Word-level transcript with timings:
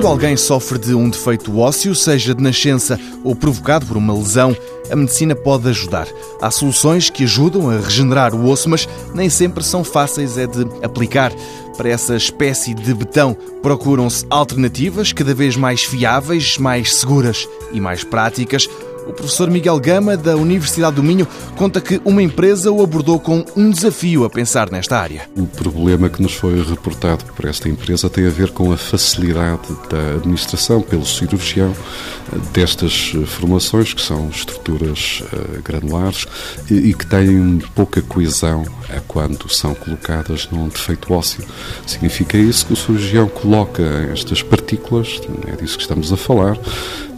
Quando 0.00 0.12
alguém 0.12 0.34
sofre 0.34 0.78
de 0.78 0.94
um 0.94 1.10
defeito 1.10 1.58
ósseo, 1.58 1.94
seja 1.94 2.34
de 2.34 2.42
nascença 2.42 2.98
ou 3.22 3.36
provocado 3.36 3.84
por 3.84 3.98
uma 3.98 4.14
lesão, 4.14 4.56
a 4.90 4.96
medicina 4.96 5.34
pode 5.34 5.68
ajudar. 5.68 6.08
Há 6.40 6.50
soluções 6.50 7.10
que 7.10 7.24
ajudam 7.24 7.68
a 7.68 7.78
regenerar 7.78 8.34
o 8.34 8.48
osso, 8.48 8.66
mas 8.70 8.88
nem 9.12 9.28
sempre 9.28 9.62
são 9.62 9.84
fáceis 9.84 10.38
é 10.38 10.46
de 10.46 10.66
aplicar. 10.82 11.30
Para 11.76 11.90
essa 11.90 12.16
espécie 12.16 12.72
de 12.72 12.94
betão, 12.94 13.36
procuram-se 13.60 14.24
alternativas 14.30 15.12
cada 15.12 15.34
vez 15.34 15.54
mais 15.54 15.84
fiáveis, 15.84 16.56
mais 16.56 16.94
seguras 16.94 17.46
e 17.70 17.78
mais 17.78 18.02
práticas 18.02 18.70
o 19.10 19.12
professor 19.12 19.50
Miguel 19.50 19.78
Gama, 19.80 20.16
da 20.16 20.36
Universidade 20.36 20.96
do 20.96 21.02
Minho, 21.02 21.26
conta 21.56 21.80
que 21.80 22.00
uma 22.04 22.22
empresa 22.22 22.70
o 22.70 22.82
abordou 22.82 23.18
com 23.18 23.44
um 23.56 23.70
desafio 23.70 24.24
a 24.24 24.30
pensar 24.30 24.70
nesta 24.70 24.98
área. 24.98 25.28
O 25.36 25.46
problema 25.46 26.08
que 26.08 26.22
nos 26.22 26.34
foi 26.34 26.62
reportado 26.62 27.24
por 27.24 27.44
esta 27.44 27.68
empresa 27.68 28.08
tem 28.08 28.26
a 28.26 28.30
ver 28.30 28.50
com 28.52 28.72
a 28.72 28.76
facilidade 28.76 29.62
da 29.90 30.16
administração 30.16 30.80
pelo 30.80 31.04
cirurgião 31.04 31.74
destas 32.52 33.12
formações, 33.26 33.92
que 33.92 34.00
são 34.00 34.28
estruturas 34.28 35.24
eh, 35.32 35.60
granulares 35.64 36.26
e 36.70 36.94
que 36.94 37.04
têm 37.04 37.58
pouca 37.74 38.00
coesão 38.00 38.64
quando 39.08 39.48
são 39.52 39.74
colocadas 39.74 40.48
num 40.50 40.68
defeito 40.68 41.12
ósseo. 41.12 41.44
Significa 41.86 42.38
isso 42.38 42.66
que 42.66 42.72
o 42.72 42.76
cirurgião 42.76 43.28
coloca 43.28 43.82
estas 44.12 44.42
partículas, 44.42 45.20
é 45.46 45.56
disso 45.56 45.76
que 45.76 45.82
estamos 45.82 46.12
a 46.12 46.16
falar, 46.16 46.56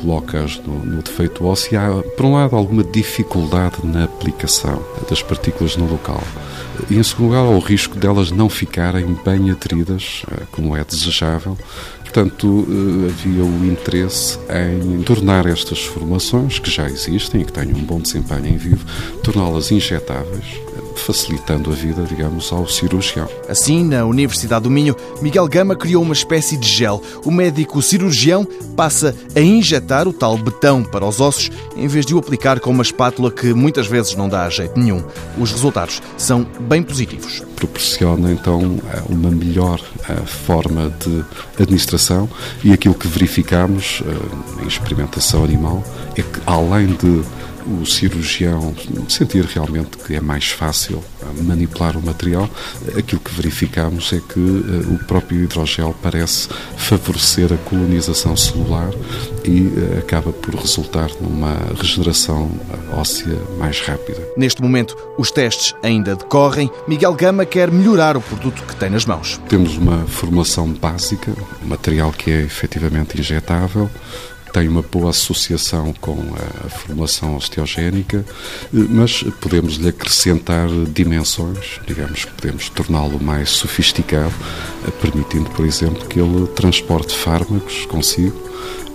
coloca-as 0.00 0.58
no, 0.58 0.84
no, 0.84 1.02
defeito 1.02 1.44
ósseo, 1.44 1.78
há, 1.78 2.02
por 2.16 2.26
um 2.26 2.34
lado, 2.34 2.56
alguma 2.56 2.82
dificuldade 2.82 3.76
na 3.84 4.04
aplicação 4.04 4.82
das 5.08 5.22
partículas 5.22 5.76
no 5.76 5.90
local. 5.90 6.22
E, 6.90 6.96
em 6.96 7.02
segundo 7.02 7.28
lugar, 7.28 7.44
o 7.44 7.58
risco 7.58 7.96
delas 7.96 8.30
não 8.30 8.48
ficarem 8.48 9.18
bem 9.24 9.50
ateridas, 9.50 10.22
eh, 10.30 10.42
como 10.52 10.76
é 10.76 10.84
desejável. 10.84 11.56
Portanto, 12.02 12.66
eh, 12.68 13.10
havia 13.10 13.44
o 13.44 13.66
interesse 13.66 14.38
em 14.48 15.02
tornar 15.02 15.46
estas 15.46 15.84
formações, 15.84 16.58
que 16.58 16.70
já 16.70 16.86
existem 16.86 17.42
e 17.42 17.44
que 17.44 17.52
têm 17.52 17.68
um 17.68 17.84
bom 17.84 18.00
desempenho 18.00 18.46
em 18.46 18.56
vivo, 18.56 18.84
torná-las 19.22 19.70
injetáveis, 19.70 20.44
facilitando 21.00 21.70
a 21.70 21.74
vida, 21.74 22.02
digamos, 22.02 22.52
ao 22.52 22.66
cirurgião. 22.68 23.28
Assim, 23.48 23.84
na 23.84 24.04
Universidade 24.04 24.64
do 24.64 24.70
Minho, 24.70 24.96
Miguel 25.20 25.46
Gama 25.48 25.76
criou 25.76 26.02
uma 26.02 26.12
espécie 26.12 26.56
de 26.56 26.68
gel. 26.68 27.02
O 27.24 27.30
médico 27.30 27.80
cirurgião 27.82 28.46
passa 28.76 29.14
a 29.34 29.40
injetar 29.40 30.06
o 30.06 30.12
tal 30.12 30.36
betão 30.36 30.82
para 30.84 31.06
os 31.06 31.20
ossos 31.20 31.50
em 31.76 31.86
vez 31.86 32.04
de 32.04 32.14
o 32.14 32.18
aplicar 32.18 32.60
com 32.60 32.70
uma 32.70 32.82
espátula 32.82 33.30
que 33.30 33.52
muitas 33.54 33.86
vezes 33.86 34.14
não 34.14 34.28
dá 34.28 34.48
jeito 34.50 34.78
nenhum. 34.78 35.02
Os 35.38 35.52
resultados 35.52 36.02
são 36.16 36.46
bem 36.60 36.82
positivos. 36.82 37.42
Proporciona 37.56 38.32
então 38.32 38.78
uma 39.08 39.30
melhor 39.30 39.80
eh, 40.08 40.14
forma 40.26 40.92
de 41.04 41.24
administração 41.60 42.28
e 42.62 42.72
aquilo 42.72 42.94
que 42.94 43.08
verificamos 43.08 44.02
eh, 44.06 44.62
em 44.64 44.66
experimentação 44.66 45.44
animal 45.44 45.82
é 46.16 46.22
que 46.22 46.40
além 46.46 46.86
de 46.88 47.22
o 47.68 47.86
cirurgião 47.86 48.74
sentir 49.08 49.44
realmente 49.44 49.98
que 49.98 50.14
é 50.14 50.20
mais 50.20 50.48
fácil 50.48 51.02
manipular 51.42 51.96
o 51.96 52.02
material, 52.04 52.48
aquilo 52.96 53.20
que 53.20 53.34
verificamos 53.34 54.12
é 54.12 54.20
que 54.20 54.38
eh, 54.38 54.94
o 54.94 54.98
próprio 55.06 55.42
hidrogel 55.44 55.94
parece 56.02 56.48
favorecer 56.76 57.52
a 57.52 57.56
colonização 57.58 58.36
celular 58.36 58.90
e 59.44 59.72
eh, 59.76 59.98
acaba 59.98 60.32
por 60.32 60.54
resultar 60.54 61.10
numa 61.20 61.56
regeneração 61.76 62.50
óssea 62.92 63.36
mais 63.58 63.80
rápida. 63.80 64.20
Neste 64.36 64.62
momento, 64.62 64.96
os 65.18 65.30
testes 65.30 65.74
ainda 65.82 66.16
decorrem. 66.16 66.70
Miguel 66.86 67.14
Gama 67.14 67.44
quer 67.44 67.70
melhorar 67.70 68.16
o 68.16 68.20
produto 68.20 68.62
que 68.64 68.76
tem 68.76 68.90
nas 68.90 69.04
mãos. 69.04 69.40
Temos 69.48 69.76
uma 69.76 70.04
formação 70.06 70.68
básica, 70.72 71.32
material 71.62 72.12
que 72.12 72.30
é 72.30 72.40
efetivamente 72.42 73.18
injetável, 73.18 73.90
tem 74.52 74.68
uma 74.68 74.82
boa 74.82 75.10
associação 75.10 75.92
com 76.00 76.16
a 76.66 76.68
formação 76.68 77.36
osteogénica, 77.36 78.24
mas 78.72 79.22
podemos 79.40 79.74
lhe 79.74 79.88
acrescentar 79.88 80.68
dimensões, 80.92 81.80
digamos 81.86 82.24
que 82.24 82.32
podemos 82.32 82.68
torná-lo 82.70 83.22
mais 83.22 83.50
sofisticado, 83.50 84.34
permitindo, 85.00 85.50
por 85.50 85.66
exemplo, 85.66 86.06
que 86.06 86.20
ele 86.20 86.46
transporte 86.48 87.14
fármacos 87.16 87.86
consigo 87.86 88.48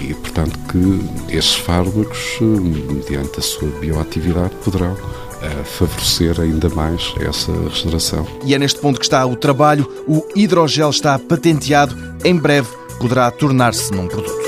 e, 0.00 0.14
portanto, 0.14 0.58
que 0.70 1.34
esses 1.36 1.54
fármacos, 1.54 2.38
mediante 2.40 3.38
a 3.38 3.42
sua 3.42 3.68
bioatividade, 3.80 4.54
poderão 4.64 4.96
eh, 5.42 5.64
favorecer 5.64 6.40
ainda 6.40 6.68
mais 6.68 7.14
essa 7.20 7.52
regeneração. 7.68 8.26
E 8.44 8.54
é 8.54 8.58
neste 8.58 8.80
ponto 8.80 8.98
que 8.98 9.04
está 9.04 9.24
o 9.26 9.36
trabalho. 9.36 9.88
O 10.06 10.26
hidrogel 10.34 10.90
está 10.90 11.18
patenteado. 11.18 11.96
Em 12.24 12.36
breve 12.36 12.68
poderá 12.98 13.30
tornar-se 13.30 13.92
num 13.92 14.08
produto. 14.08 14.47